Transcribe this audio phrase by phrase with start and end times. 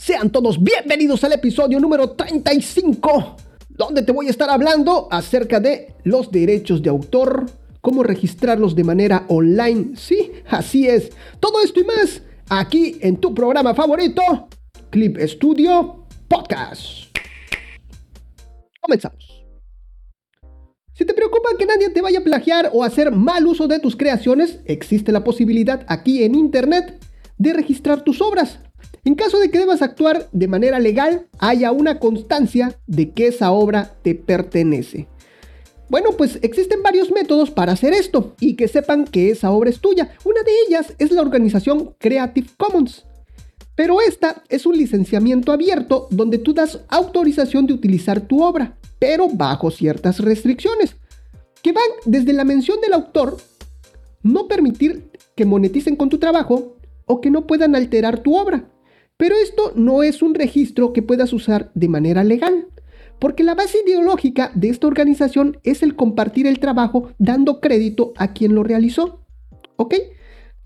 [0.00, 3.36] Sean todos bienvenidos al episodio número 35,
[3.68, 7.44] donde te voy a estar hablando acerca de los derechos de autor,
[7.82, 9.96] cómo registrarlos de manera online.
[9.96, 11.10] Sí, así es.
[11.40, 14.22] Todo esto y más aquí en tu programa favorito,
[14.88, 17.14] Clip Studio Podcast.
[18.80, 19.44] Comenzamos.
[20.94, 23.94] Si te preocupa que nadie te vaya a plagiar o hacer mal uso de tus
[23.94, 26.98] creaciones, existe la posibilidad aquí en Internet
[27.36, 28.58] de registrar tus obras
[29.04, 33.52] en caso de que debas actuar de manera legal, haya una constancia de que esa
[33.52, 35.08] obra te pertenece.
[35.88, 39.80] Bueno, pues existen varios métodos para hacer esto y que sepan que esa obra es
[39.80, 40.14] tuya.
[40.24, 43.06] Una de ellas es la organización Creative Commons.
[43.74, 49.28] Pero esta es un licenciamiento abierto donde tú das autorización de utilizar tu obra, pero
[49.28, 50.96] bajo ciertas restricciones,
[51.62, 53.38] que van desde la mención del autor,
[54.22, 56.76] no permitir que moneticen con tu trabajo
[57.10, 58.70] o que no puedan alterar tu obra.
[59.16, 62.68] Pero esto no es un registro que puedas usar de manera legal,
[63.18, 68.32] porque la base ideológica de esta organización es el compartir el trabajo dando crédito a
[68.32, 69.26] quien lo realizó.
[69.76, 69.94] ¿Ok?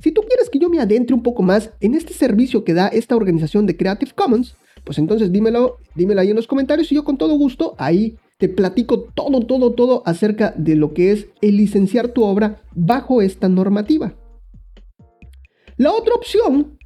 [0.00, 2.88] Si tú quieres que yo me adentre un poco más en este servicio que da
[2.88, 7.04] esta organización de Creative Commons, pues entonces dímelo, dímelo ahí en los comentarios y yo
[7.04, 11.56] con todo gusto ahí te platico todo, todo, todo acerca de lo que es el
[11.56, 14.14] licenciar tu obra bajo esta normativa.
[15.76, 16.78] La otra opción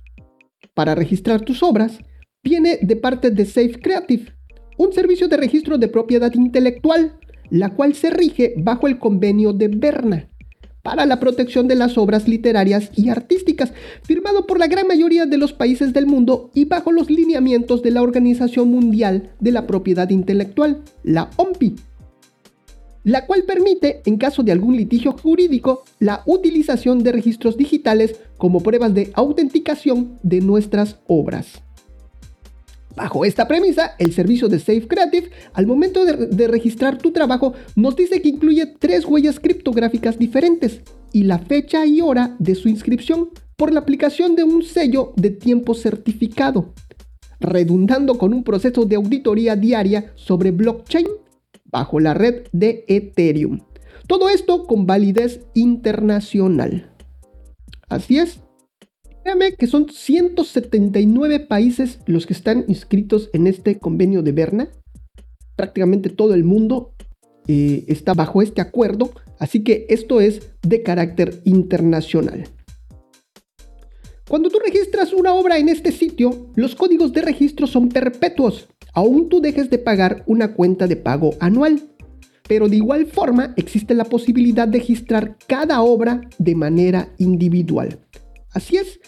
[0.72, 1.98] para registrar tus obras
[2.42, 4.32] viene de parte de Safe Creative,
[4.78, 7.18] un servicio de registro de propiedad intelectual,
[7.50, 10.28] la cual se rige bajo el convenio de Berna
[10.82, 15.36] para la protección de las obras literarias y artísticas, firmado por la gran mayoría de
[15.36, 20.08] los países del mundo y bajo los lineamientos de la Organización Mundial de la Propiedad
[20.08, 21.76] Intelectual, la OMPI,
[23.08, 28.60] la cual permite, en caso de algún litigio jurídico, la utilización de registros digitales como
[28.60, 31.62] pruebas de autenticación de nuestras obras.
[32.94, 37.96] Bajo esta premisa, el servicio de Safe Creative, al momento de, registrar tu trabajo, nos
[37.96, 43.30] dice que incluye tres huellas criptográficas diferentes y la fecha y hora de su inscripción
[43.56, 46.74] por la aplicación de un sello de tiempo certificado,
[47.40, 51.06] redundando con un proceso de auditoría diaria sobre blockchain
[51.70, 53.60] bajo la red de Ethereum.
[54.06, 56.92] Todo esto con validez internacional.
[57.88, 58.40] Así es.
[59.22, 64.68] Créame que son 179 países los que están inscritos en este convenio de Berna.
[65.56, 66.94] Prácticamente todo el mundo
[67.46, 72.44] eh, está bajo este acuerdo, así que esto es de carácter internacional.
[74.28, 78.68] Cuando tú registras una obra en este sitio, los códigos de registro son perpetuos
[78.98, 81.82] aún tú dejes de pagar una cuenta de pago anual.
[82.48, 88.00] Pero de igual forma existe la posibilidad de registrar cada obra de manera individual.
[88.52, 88.98] Así es.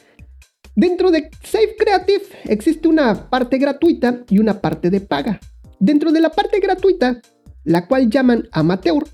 [0.76, 5.40] Dentro de Safe Creative existe una parte gratuita y una parte de paga.
[5.80, 7.20] Dentro de la parte gratuita,
[7.64, 9.04] la cual llaman amateur,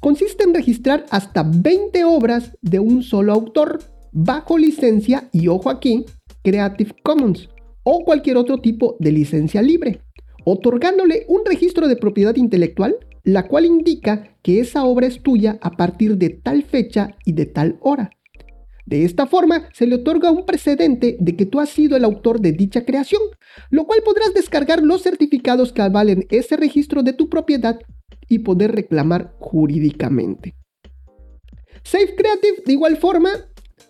[0.00, 3.78] consiste en registrar hasta 20 obras de un solo autor
[4.12, 6.04] bajo licencia y ojo aquí,
[6.42, 7.48] Creative Commons
[7.82, 10.02] o cualquier otro tipo de licencia libre,
[10.44, 15.72] otorgándole un registro de propiedad intelectual, la cual indica que esa obra es tuya a
[15.76, 18.10] partir de tal fecha y de tal hora.
[18.86, 22.40] De esta forma, se le otorga un precedente de que tú has sido el autor
[22.40, 23.22] de dicha creación,
[23.70, 27.78] lo cual podrás descargar los certificados que avalen ese registro de tu propiedad
[28.28, 30.54] y poder reclamar jurídicamente.
[31.82, 33.30] Safe Creative, de igual forma,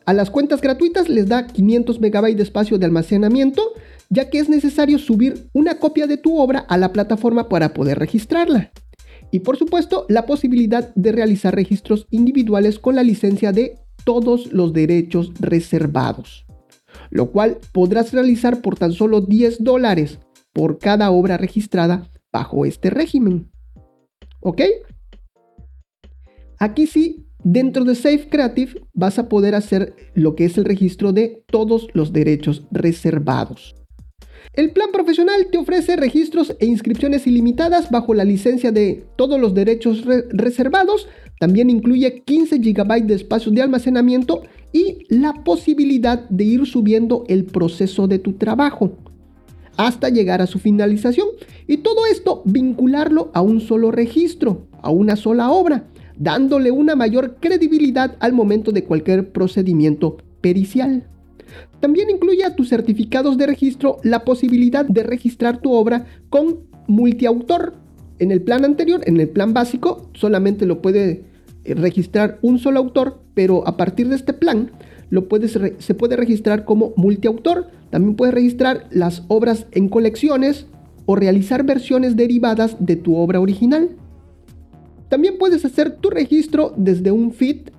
[0.06, 3.62] a las cuentas gratuitas les da 500 MB de espacio de almacenamiento,
[4.08, 7.98] ya que es necesario subir una copia de tu obra a la plataforma para poder
[7.98, 8.72] registrarla.
[9.30, 14.72] Y por supuesto, la posibilidad de realizar registros individuales con la licencia de todos los
[14.72, 16.44] derechos reservados,
[17.10, 20.18] lo cual podrás realizar por tan solo 10 dólares
[20.52, 23.50] por cada obra registrada bajo este régimen.
[24.40, 24.62] ¿Ok?
[26.58, 31.12] Aquí sí Dentro de Safe Creative vas a poder hacer lo que es el registro
[31.12, 33.74] de todos los derechos reservados.
[34.52, 39.54] El plan profesional te ofrece registros e inscripciones ilimitadas bajo la licencia de todos los
[39.54, 41.08] derechos reservados.
[41.38, 44.42] También incluye 15 GB de espacio de almacenamiento
[44.72, 48.92] y la posibilidad de ir subiendo el proceso de tu trabajo
[49.78, 51.28] hasta llegar a su finalización.
[51.66, 55.86] Y todo esto vincularlo a un solo registro, a una sola obra
[56.20, 61.08] dándole una mayor credibilidad al momento de cualquier procedimiento pericial.
[61.80, 67.74] También incluye a tus certificados de registro la posibilidad de registrar tu obra con multiautor.
[68.18, 71.24] En el plan anterior, en el plan básico, solamente lo puede
[71.64, 74.70] eh, registrar un solo autor, pero a partir de este plan
[75.08, 75.26] lo
[75.78, 80.66] se puede registrar como multiautor, También puedes registrar las obras en colecciones
[81.06, 83.96] o realizar versiones derivadas de tu obra original.
[85.10, 87.70] También puedes hacer tu registro desde un feed,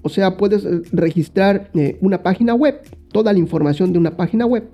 [0.00, 2.80] o sea, puedes eh, registrar eh, una página web,
[3.12, 4.66] toda la información de una página web,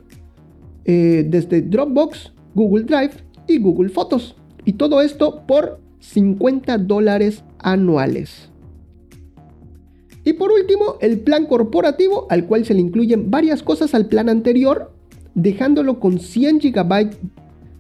[0.85, 3.15] eh, desde Dropbox, Google Drive
[3.49, 4.37] y Google Fotos.
[4.65, 8.51] Y todo esto por 50 dólares anuales.
[10.25, 14.29] Y por último, el plan corporativo, al cual se le incluyen varias cosas al plan
[14.29, 14.93] anterior,
[15.35, 17.17] dejándolo con 100 GB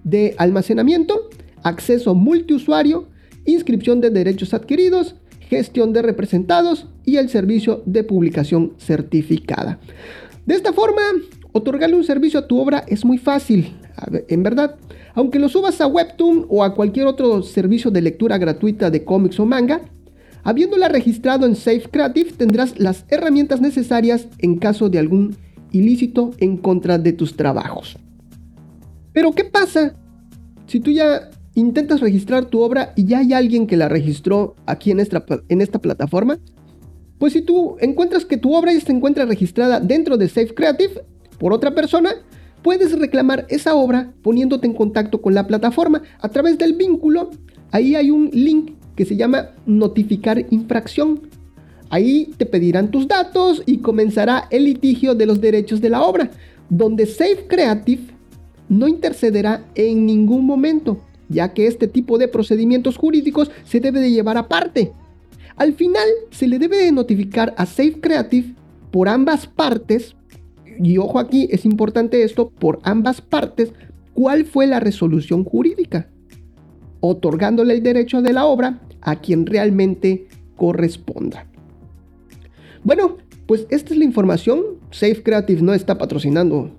[0.02, 1.30] de almacenamiento,
[1.62, 3.13] acceso multiusuario,
[3.44, 9.78] inscripción de derechos adquiridos, gestión de representados y el servicio de publicación certificada.
[10.46, 11.02] De esta forma,
[11.52, 13.74] otorgarle un servicio a tu obra es muy fácil,
[14.28, 14.76] en verdad.
[15.14, 19.38] Aunque lo subas a Webtoon o a cualquier otro servicio de lectura gratuita de cómics
[19.38, 19.80] o manga,
[20.44, 25.36] Habiéndola registrado en Safe Creative tendrás las herramientas necesarias en caso de algún
[25.72, 27.96] ilícito en contra de tus trabajos.
[29.14, 29.96] Pero ¿qué pasa
[30.66, 34.90] si tú ya intentas registrar tu obra y ya hay alguien que la registró aquí
[34.90, 36.38] en esta, en esta plataforma?
[37.18, 41.04] Pues si tú encuentras que tu obra ya se encuentra registrada dentro de Safe Creative
[41.38, 42.14] por otra persona,
[42.62, 47.30] puedes reclamar esa obra poniéndote en contacto con la plataforma a través del vínculo.
[47.70, 51.28] Ahí hay un link que se llama notificar infracción.
[51.90, 56.30] Ahí te pedirán tus datos y comenzará el litigio de los derechos de la obra,
[56.68, 58.02] donde Safe Creative
[58.68, 60.98] no intercederá en ningún momento,
[61.28, 64.92] ya que este tipo de procedimientos jurídicos se debe de llevar aparte.
[65.56, 68.54] Al final se le debe de notificar a Safe Creative
[68.90, 70.16] por ambas partes,
[70.80, 73.72] y ojo aquí, es importante esto, por ambas partes,
[74.12, 76.08] cuál fue la resolución jurídica
[77.06, 80.26] otorgándole el derecho de la obra a quien realmente
[80.56, 81.46] corresponda.
[82.82, 84.62] Bueno, pues esta es la información.
[84.90, 86.70] Safe Creative no está patrocinando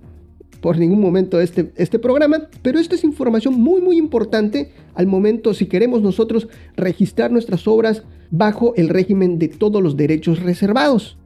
[0.66, 5.54] por ningún momento este, este programa, pero esta es información muy muy importante al momento
[5.54, 8.02] si queremos nosotros registrar nuestras obras
[8.32, 11.20] bajo el régimen de todos los derechos reservados.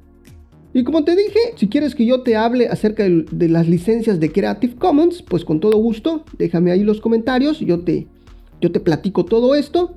[0.73, 4.19] Y como te dije, si quieres que yo te hable acerca de, de las licencias
[4.19, 8.07] de Creative Commons, pues con todo gusto, déjame ahí los comentarios, yo te,
[8.59, 9.95] yo te platico todo esto.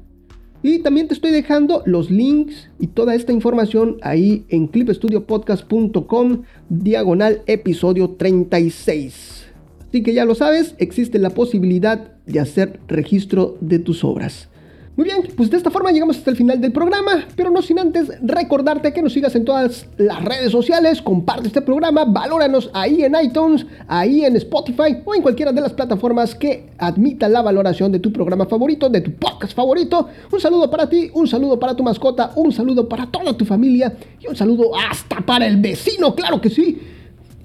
[0.62, 7.42] Y también te estoy dejando los links y toda esta información ahí en clipstudiopodcast.com diagonal
[7.46, 9.46] episodio 36.
[9.88, 14.51] Así que ya lo sabes, existe la posibilidad de hacer registro de tus obras.
[14.94, 17.78] Muy bien, pues de esta forma llegamos hasta el final del programa, pero no sin
[17.78, 23.02] antes recordarte que nos sigas en todas las redes sociales, comparte este programa, valóranos ahí
[23.02, 27.90] en iTunes, ahí en Spotify o en cualquiera de las plataformas que admita la valoración
[27.90, 30.08] de tu programa favorito, de tu podcast favorito.
[30.30, 33.94] Un saludo para ti, un saludo para tu mascota, un saludo para toda tu familia
[34.20, 36.78] y un saludo hasta para el vecino, claro que sí.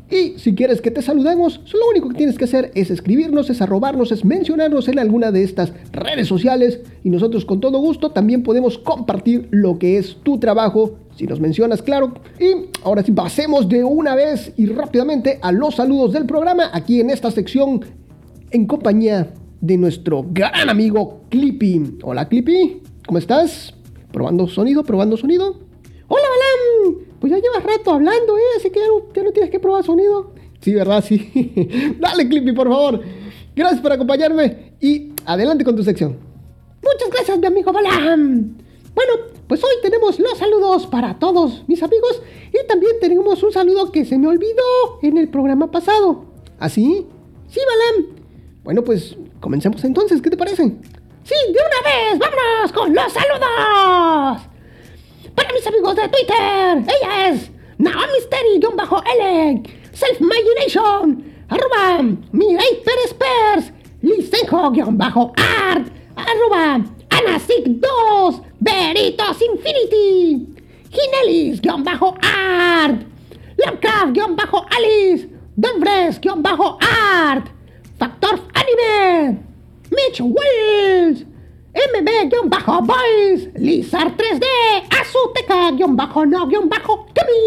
[0.10, 3.62] Y si quieres que te saludemos, lo único que tienes que hacer es escribirnos, es
[3.62, 8.42] arrobarnos, es mencionarnos en alguna de estas redes sociales y nosotros con todo gusto también
[8.42, 12.14] podemos compartir lo que es tu trabajo, si nos mencionas, claro.
[12.40, 17.02] Y ahora sí, pasemos de una vez y rápidamente a los saludos del programa aquí
[17.02, 17.82] en esta sección
[18.52, 21.98] en compañía de nuestro gran amigo Clippy.
[22.04, 23.74] Hola Clippy, ¿cómo estás?
[24.14, 25.60] Probando sonido, probando sonido.
[26.08, 28.42] Hola Balam, pues ya llevas rato hablando, ¿eh?
[28.58, 30.34] Así que ya no, tienes que probar sonido.
[30.62, 31.04] Sí, ¿verdad?
[31.04, 31.96] Sí.
[32.00, 33.02] Dale, Clippy, por favor.
[33.56, 36.18] Gracias por acompañarme y adelante con tu sección.
[36.84, 38.58] Muchas gracias, mi amigo Balam.
[38.94, 39.14] Bueno,
[39.48, 44.06] pues hoy tenemos los saludos para todos mis amigos y también tenemos un saludo que
[44.06, 46.26] se me olvidó en el programa pasado.
[46.60, 47.06] ¿Así?
[47.08, 47.14] ¿Ah,
[47.48, 48.18] sí, Balam.
[48.64, 50.64] Bueno, pues comencemos entonces, ¿qué te parece?
[51.24, 54.57] Sí, de una vez, vámonos con los saludos.
[55.38, 59.62] Para mis amigos de Twitter, ella es Naomisteri-L,
[59.94, 62.02] Self-Imagination, arroba
[62.32, 70.48] Mirai Pérez Pers, Lisenjo-Art, arroba Anasic2, Veritos Infinity,
[70.90, 73.06] Ginelis-Art,
[73.58, 77.48] Lovecraft-Alice, Denvres-Art,
[78.00, 79.38] Factor Anime,
[79.92, 81.27] Mitch Wills,
[81.78, 84.46] MB-Boys, Lizard 3D,
[84.90, 87.46] Azuteca-No-Kami,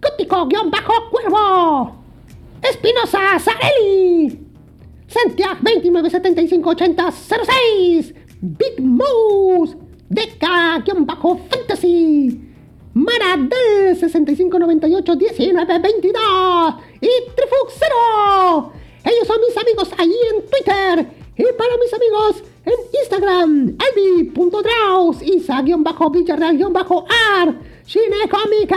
[0.00, 1.92] Gótico-Cuervo,
[2.60, 4.40] Espinosa Sarelli,
[5.06, 9.76] Santiago 29758006, Big Moose,
[10.08, 12.40] Deca-Fantasy,
[12.94, 18.72] Maradel 65981922 y Trifux 0.
[19.04, 21.21] Ellos son mis amigos ahí en Twitter.
[21.36, 27.54] Y para mis amigos en Instagram, albi.draus, isa-villarreal-ar,
[27.86, 28.74] Cine Comic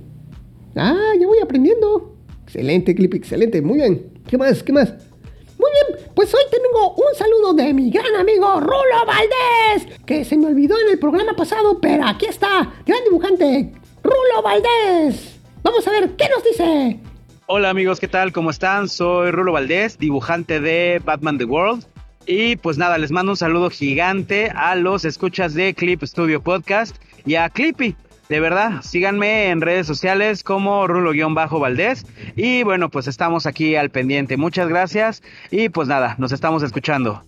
[0.75, 2.15] Ah, ya voy aprendiendo.
[2.43, 3.61] Excelente, Clippy, excelente.
[3.61, 4.11] Muy bien.
[4.27, 4.63] ¿Qué más?
[4.63, 4.93] ¿Qué más?
[5.59, 10.37] Muy bien, pues hoy tengo un saludo de mi gran amigo Rulo Valdés, que se
[10.37, 15.39] me olvidó en el programa pasado, pero aquí está, gran dibujante, Rulo Valdés.
[15.63, 16.99] Vamos a ver qué nos dice.
[17.49, 18.33] Hola amigos, ¿qué tal?
[18.33, 18.89] ¿Cómo están?
[18.89, 21.85] Soy Rulo Valdés, dibujante de Batman The World.
[22.25, 26.97] Y pues nada, les mando un saludo gigante a los escuchas de Clip Studio Podcast
[27.25, 27.95] y a Clippy.
[28.27, 32.05] De verdad, síganme en redes sociales como Rulo-Valdés.
[32.35, 34.35] Y bueno, pues estamos aquí al pendiente.
[34.35, 35.23] Muchas gracias.
[35.49, 37.23] Y pues nada, nos estamos escuchando.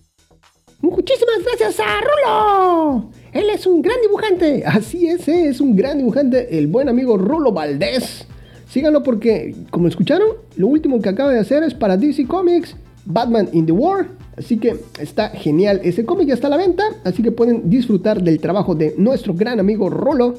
[0.82, 3.10] Muchísimas gracias a Rulo.
[3.32, 4.64] Él es un gran dibujante.
[4.66, 6.58] Así es, es un gran dibujante.
[6.58, 8.26] El buen amigo Rulo Valdés.
[8.70, 13.48] Síganlo porque, como escucharon, lo último que acaba de hacer es para DC Comics, Batman
[13.52, 14.06] in the War.
[14.36, 15.80] Así que está genial.
[15.82, 16.84] Ese cómic ya está a la venta.
[17.02, 20.36] Así que pueden disfrutar del trabajo de nuestro gran amigo Rolo.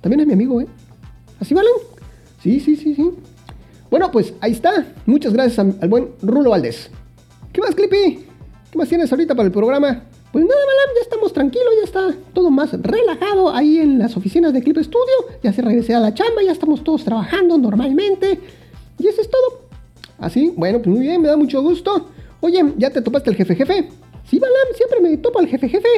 [0.00, 0.68] También es mi amigo, ¿eh?
[1.40, 1.72] ¿Así valen?
[2.40, 3.10] Sí, sí, sí, sí.
[3.90, 4.86] Bueno, pues ahí está.
[5.04, 6.88] Muchas gracias al buen Rulo Valdés.
[7.52, 8.24] ¿Qué más, Clippy?
[8.70, 10.04] ¿Qué más tienes ahorita para el programa?
[10.36, 10.60] Pues nada,
[10.94, 15.38] ya estamos tranquilos, ya está todo más relajado ahí en las oficinas de Clip Studio.
[15.42, 18.38] Ya se regresé a la chamba, ya estamos todos trabajando normalmente.
[18.98, 19.62] Y eso es todo.
[20.18, 22.10] Así, bueno, pues muy bien, me da mucho gusto.
[22.40, 23.88] Oye, ¿ya te topaste el jefe jefe?
[24.28, 25.88] Sí, Balam, siempre me topo al jefe jefe.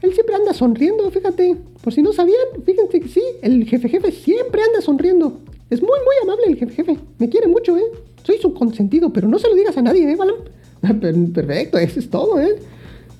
[0.00, 1.56] Él siempre anda sonriendo, fíjate.
[1.82, 5.40] Por si no sabían, fíjense que sí, el jefe jefe siempre anda sonriendo.
[5.70, 7.00] Es muy, muy amable el jefe jefe.
[7.18, 7.90] Me quiere mucho, ¿eh?
[8.22, 10.36] Soy su consentido, pero no se lo digas a nadie, ¿eh, Balam?
[11.34, 12.60] Perfecto, eso es todo, ¿eh?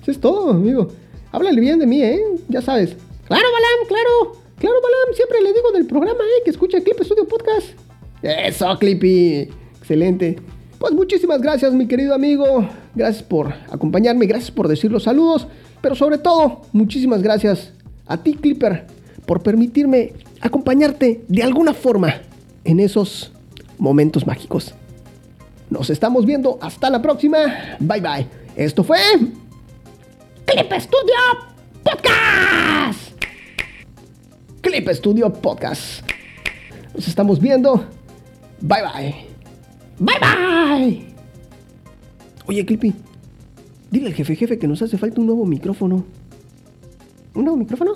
[0.03, 0.89] Eso es todo, amigo.
[1.31, 2.21] Háblale bien de mí, ¿eh?
[2.49, 2.95] Ya sabes.
[3.25, 4.37] Claro, Balam, claro.
[4.59, 5.15] Claro, Balam.
[5.15, 6.41] Siempre le digo del programa, ¿eh?
[6.43, 7.69] Que escucha Clip Studio Podcast.
[8.21, 9.49] Eso, Clippy.
[9.79, 10.35] Excelente.
[10.77, 12.67] Pues muchísimas gracias, mi querido amigo.
[12.93, 14.25] Gracias por acompañarme.
[14.25, 15.47] Gracias por decir los saludos.
[15.81, 17.71] Pero sobre todo, muchísimas gracias
[18.05, 18.85] a ti, Clipper,
[19.25, 22.21] por permitirme acompañarte de alguna forma
[22.65, 23.31] en esos
[23.77, 24.73] momentos mágicos.
[25.69, 26.59] Nos estamos viendo.
[26.61, 27.37] Hasta la próxima.
[27.79, 28.27] Bye bye.
[28.57, 28.97] Esto fue
[30.45, 31.19] Clip Studio
[31.83, 33.23] Podcast.
[34.61, 36.03] Clip Studio Podcast.
[36.93, 37.85] Nos estamos viendo.
[38.61, 39.15] Bye bye.
[39.99, 41.13] Bye bye.
[42.45, 42.93] Oye, Clippy.
[43.89, 46.03] Dile al jefe jefe que nos hace falta un nuevo micrófono.
[47.35, 47.93] ¿Un nuevo micrófono?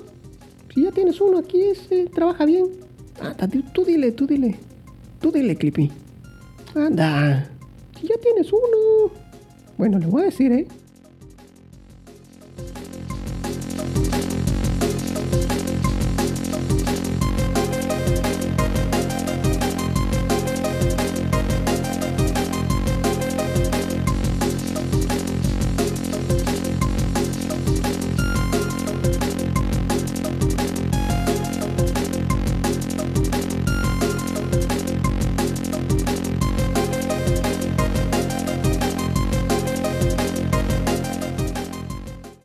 [0.74, 2.66] Si ya tienes uno aquí, ese trabaja bien.
[3.20, 4.58] Anda, tú dile, tú dile.
[5.20, 5.92] Tú dile, Clippy.
[6.75, 7.50] Anda.
[8.00, 9.12] Si ya tienes uno.
[9.77, 10.68] Bueno, le voy a decir, ¿eh?